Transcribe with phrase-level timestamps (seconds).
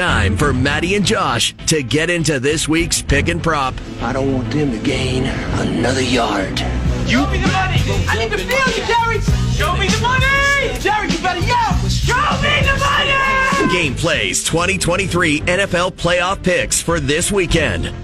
[0.00, 3.74] time for Maddie and Josh to get into this week's pick and prop.
[4.00, 6.58] I don't want them to gain another yard.
[7.04, 7.76] You me the money.
[8.08, 9.20] I need to feel you, Jerry.
[9.52, 10.78] Show me the money.
[10.80, 11.76] Jerry, you better yell.
[11.90, 13.72] Show me the money.
[13.74, 17.94] Game Plays 2023 NFL playoff picks for this weekend.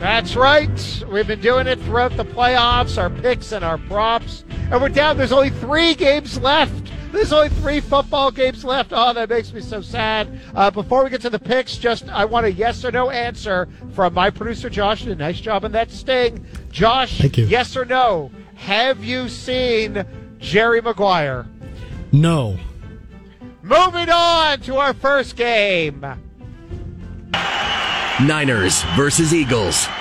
[0.00, 1.04] That's right.
[1.08, 4.44] We've been doing it throughout the playoffs, our picks and our props.
[4.72, 5.16] And we're down.
[5.16, 6.91] There's only three games left.
[7.12, 8.92] There's only three football games left.
[8.94, 10.40] Oh, that makes me so sad.
[10.54, 13.68] Uh, before we get to the picks, just I want a yes or no answer
[13.92, 15.02] from my producer Josh.
[15.04, 16.44] Did a nice job on that sting.
[16.70, 17.44] Josh, Thank you.
[17.44, 18.30] yes or no?
[18.54, 20.04] Have you seen
[20.38, 21.46] Jerry Maguire?
[22.12, 22.58] No.
[23.62, 26.04] Moving on to our first game.
[28.22, 29.84] Niners versus Eagles.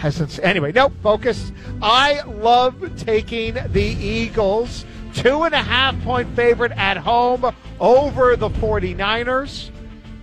[0.00, 0.72] Hasn't anyway.
[0.72, 0.92] Nope.
[1.02, 1.52] Focus.
[1.82, 8.50] I love taking the Eagles two and a half point favorite at home over the
[8.50, 9.70] 49ers.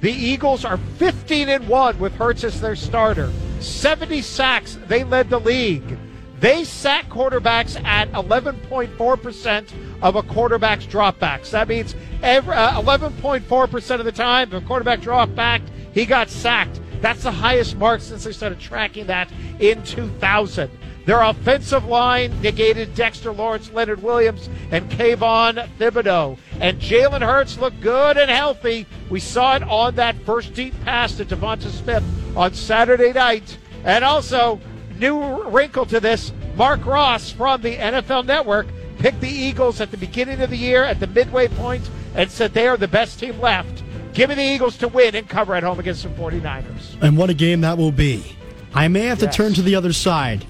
[0.02, 3.32] The Eagles are 15 and 1 with Hurts as their starter.
[3.60, 4.78] 70 sacks.
[4.88, 5.98] They led the league.
[6.40, 9.66] They sack quarterbacks at 11.4%
[10.02, 11.52] of a quarterback's dropbacks.
[11.52, 15.62] That means every, uh, 11.4% of the time, a quarterback dropped back,
[15.94, 16.82] he got sacked.
[17.00, 19.30] That's the highest mark since they started tracking that
[19.60, 20.70] in 2000.
[21.06, 26.38] Their offensive line negated Dexter Lawrence, Leonard Williams, and Kayvon Thibodeaux.
[26.62, 28.86] And Jalen Hurts looked good and healthy.
[29.10, 32.04] We saw it on that first deep pass to Devonta Smith
[32.38, 33.58] on Saturday night.
[33.84, 34.62] And also,
[34.98, 38.68] new wrinkle to this Marc Ross from the NFL Network
[39.00, 42.54] picked the Eagles at the beginning of the year at the midway point and said
[42.54, 43.84] they are the best team left.
[44.14, 47.02] Give me the Eagles to win and cover at home against the 49ers.
[47.02, 48.38] And what a game that will be.
[48.74, 50.46] I may have to turn to the other side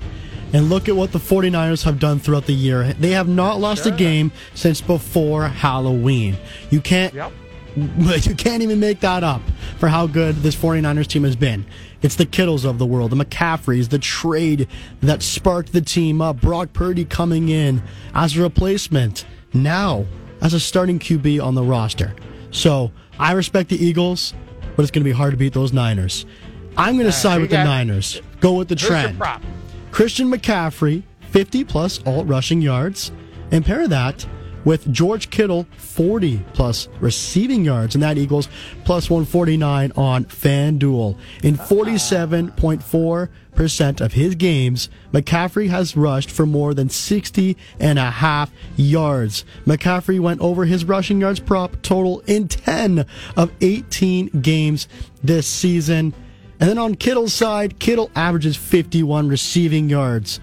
[0.53, 2.93] and look at what the 49ers have done throughout the year.
[2.93, 3.93] They have not lost Sure.
[3.93, 6.37] a game since before Halloween.
[6.69, 7.31] You can't Yep.
[8.25, 9.41] You can't even make that up
[9.79, 11.65] for how good this 49ers team has been.
[12.03, 14.67] It's the Kittles of the world, the McCaffreys, the trade
[15.01, 17.81] that sparked the team up, Brock Purdy coming in
[18.13, 20.05] as a replacement, now
[20.41, 22.13] as a starting QB on the roster.
[22.51, 24.35] So I respect the Eagles,
[24.75, 26.27] but it's going to be hard to beat those Niners.
[26.77, 28.21] I'm going to side with the Niners.
[28.39, 29.17] Go with the trend.
[29.93, 33.11] Christian McCaffrey, 50 plus alt rushing yards,
[33.51, 34.25] and pair that
[34.65, 38.49] with George Kittle, 40 plus receiving yards, and that equals
[38.85, 41.15] plus 149 on FanDuel.
[41.43, 48.51] In 47.4% of his games, McCaffrey has rushed for more than 60 and a half
[48.75, 49.45] yards.
[49.67, 53.05] McCaffrey went over his rushing yards prop total in 10
[53.37, 54.87] of 18 games
[55.23, 56.15] this season.
[56.63, 60.39] And then on Kittle's side, Kittle averages 51 receiving yards.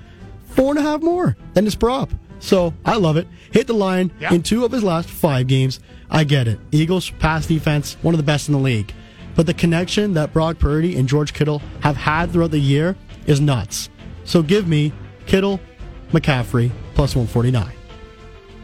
[0.49, 2.11] Four and a half more than his prop.
[2.41, 3.27] So I love it.
[3.53, 4.35] Hit the line Yeah.
[4.35, 5.81] in two of his last five games.
[6.11, 6.61] I get it.
[6.73, 8.93] Eagles pass defense, one of the best in the league.
[9.35, 13.41] But the connection that Brock Purdy and George Kittle have had throughout the year is
[13.41, 13.89] nuts.
[14.25, 14.93] So give me
[15.25, 15.59] Kittle,
[16.13, 17.65] McCaffrey, plus 149.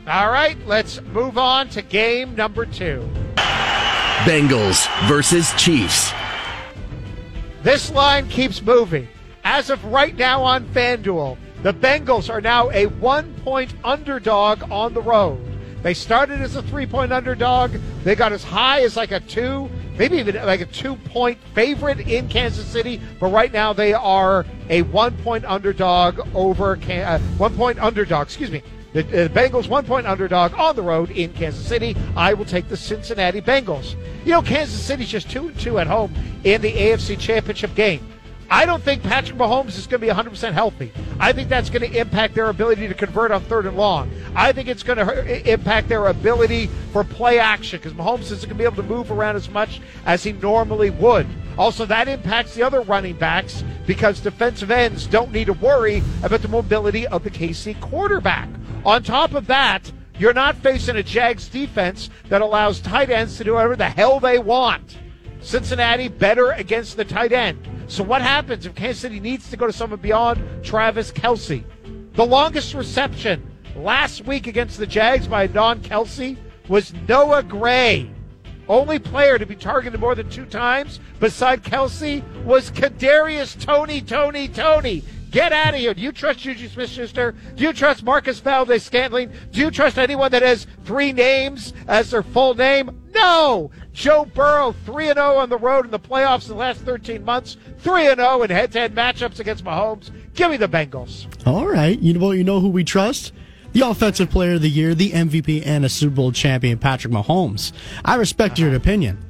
[0.06, 3.08] All right, let's move on to game number two.
[4.26, 6.12] Bengals versus Chiefs.
[7.66, 9.08] This line keeps moving.
[9.42, 14.94] As of right now on FanDuel, the Bengals are now a one point underdog on
[14.94, 15.40] the road.
[15.82, 17.72] They started as a three point underdog.
[18.04, 19.68] They got as high as like a two,
[19.98, 23.00] maybe even like a two point favorite in Kansas City.
[23.18, 28.52] But right now they are a one point underdog over, uh, one point underdog, excuse
[28.52, 28.62] me.
[28.96, 31.94] The, uh, Bengals one point underdog on the road in Kansas City.
[32.16, 33.94] I will take the Cincinnati Bengals.
[34.24, 36.14] You know, Kansas City's just two and two at home
[36.44, 38.00] in the AFC Championship game.
[38.48, 40.92] I don't think Patrick Mahomes is going to be 100% healthy.
[41.20, 44.10] I think that's going to impact their ability to convert on third and long.
[44.34, 48.48] I think it's going to impact their ability for play action because Mahomes isn't going
[48.48, 51.26] to be able to move around as much as he normally would.
[51.58, 56.40] Also, that impacts the other running backs because defensive ends don't need to worry about
[56.40, 58.48] the mobility of the KC quarterback.
[58.86, 63.42] On top of that, you're not facing a Jags defense that allows tight ends to
[63.42, 64.98] do whatever the hell they want.
[65.40, 67.58] Cincinnati better against the tight end.
[67.88, 71.64] So what happens if Kansas City needs to go to someone beyond Travis Kelce?
[72.12, 73.44] The longest reception
[73.74, 76.36] last week against the Jags by non Kelce
[76.68, 78.08] was Noah Gray.
[78.68, 84.46] Only player to be targeted more than two times beside Kelce was Kadarius Toney, Toney,
[84.46, 85.02] Toney.
[85.36, 85.92] Get out of here.
[85.92, 87.34] Do you trust Juju Smith Schuster?
[87.56, 89.30] Do you trust Marcus Valdes Scantling?
[89.52, 93.02] Do you trust anyone that has three names as their full name?
[93.14, 93.70] No.
[93.92, 97.58] Joe Burrow, 3 0 on the road in the playoffs in the last 13 months,
[97.80, 100.10] 3 0 in head to head matchups against Mahomes.
[100.32, 101.26] Give me the Bengals.
[101.46, 101.98] All right.
[101.98, 103.34] You know, you know who we trust?
[103.74, 107.72] the Offensive Player of the Year, the MVP, and a Super Bowl champion, Patrick Mahomes.
[108.06, 108.78] I respect your uh-huh.
[108.78, 109.22] opinion.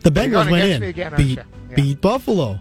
[0.00, 1.36] The Bengals went in, again, beat.
[1.36, 1.74] Yeah.
[1.76, 2.60] beat Buffalo.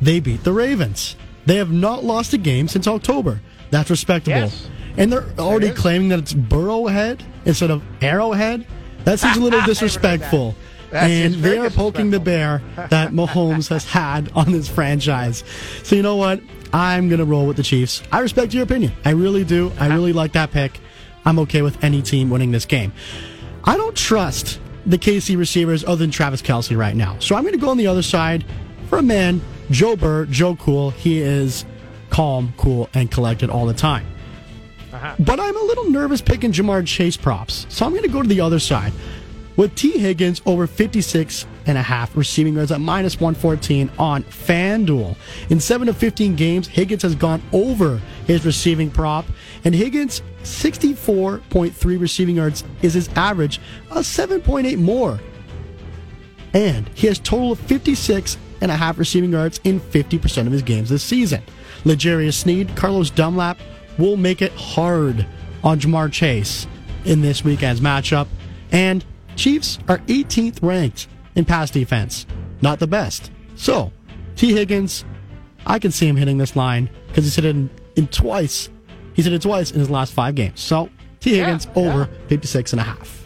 [0.00, 1.14] They beat the Ravens.
[1.46, 3.40] They have not lost a game since October.
[3.70, 4.36] That's respectable.
[4.36, 4.68] Yes.
[4.96, 8.66] And they're already claiming that it's Burrowhead instead of Arrowhead.
[9.04, 9.72] That seems a little I heard that.
[9.72, 10.54] disrespectful.
[10.92, 15.44] And they are poking the bear that Mahomes has had on this franchise.
[15.84, 16.40] So you know what?
[16.72, 18.02] I'm gonna roll with the Chiefs.
[18.10, 18.92] I respect your opinion.
[19.04, 19.72] I really do.
[19.78, 20.80] I really like that pick.
[21.24, 22.92] I'm okay with any team winning this game.
[23.64, 27.16] I don't trust the KC receivers other than Travis Kelce right now.
[27.20, 28.44] So I'm going to go on the other side
[28.88, 29.40] for a man,
[29.70, 30.90] Joe Burr, Joe Cool.
[30.90, 31.64] He is
[32.10, 34.06] calm, cool, and collected all the time.
[34.92, 35.14] Uh-huh.
[35.20, 37.66] But I'm a little nervous picking Ja'Marr Chase props.
[37.68, 38.92] So I'm going to go to the other side
[39.56, 45.16] with Tee Higgins over 56 and a half receiving yards at minus 114 on FanDuel.
[45.50, 49.26] In 7 of 15 games, Higgins has gone over his receiving prop,
[49.64, 55.20] and Higgins' 64.3 receiving yards is his average, a 7.8 more.
[56.52, 60.62] And he has total of 56 and a half receiving yards in 50% of his
[60.62, 61.42] games this season.
[61.84, 63.58] L'Jarius Sneed, Carlos Dunlap
[63.98, 65.26] will make it hard
[65.64, 66.66] on Ja'Marr Chase
[67.04, 68.26] in this weekend's matchup.
[68.72, 69.04] And
[69.36, 72.26] Chiefs are 18th ranked in pass defense.
[72.60, 73.30] Not the best.
[73.56, 73.92] So,
[74.36, 75.04] Tee Higgins,
[75.66, 78.68] I can see him hitting this line because he's hit it in, in twice.
[79.14, 80.60] He's hit it twice in his last five games.
[80.60, 80.88] So,
[81.20, 82.28] Tee Yeah, Higgins over yeah.
[82.28, 83.19] 56 and a half.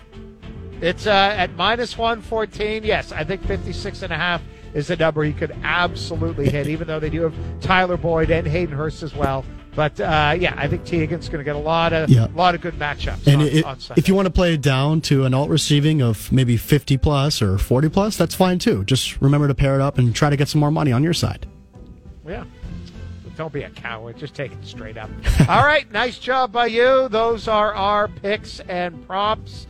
[0.84, 2.84] It's uh, at minus 114.
[2.84, 4.42] Yes, I think 56 and a half
[4.74, 8.46] is the number he could absolutely hit, even though they do have Tyler Boyd and
[8.46, 9.46] Hayden Hurst as well.
[9.74, 12.26] But uh, yeah, I think Tee Higgins is going to get a lot of Yeah.
[12.34, 15.00] lot of good matchups And on, it, on if you want to play it down
[15.02, 18.84] to an alt receiving of maybe 50 plus or 40 plus, that's fine too.
[18.84, 21.14] Just remember to pair it up and try to get some more money on your
[21.14, 21.46] side.
[22.28, 22.44] Yeah.
[23.36, 24.16] Don't be a coward.
[24.18, 25.10] Just take it straight up.
[25.48, 25.90] All right.
[25.90, 27.08] Nice job by you.
[27.08, 29.66] Those are our picks and props.